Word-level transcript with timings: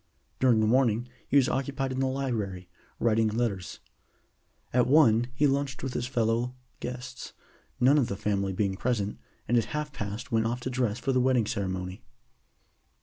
During 0.39 0.61
the 0.61 0.65
morning 0.65 1.07
he 1.27 1.37
was 1.37 1.47
occupied 1.47 1.91
in 1.91 1.99
the 1.99 2.07
library, 2.07 2.67
writing 2.99 3.27
letters. 3.27 3.81
At 4.73 4.87
one 4.87 5.27
he 5.35 5.45
lunched 5.45 5.83
with 5.83 5.93
his 5.93 6.07
fellow 6.07 6.55
guests, 6.79 7.33
none 7.79 7.99
of 7.99 8.07
the 8.07 8.17
family 8.17 8.51
being 8.51 8.75
present, 8.75 9.19
and 9.47 9.59
at 9.59 9.65
half 9.65 9.93
past 9.93 10.31
went 10.31 10.47
off 10.47 10.59
to 10.61 10.71
dress 10.71 10.97
for 10.97 11.11
the 11.13 11.21
wedding 11.21 11.45
ceremony. 11.45 12.01